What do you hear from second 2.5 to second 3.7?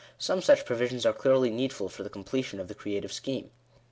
of the creative scheme.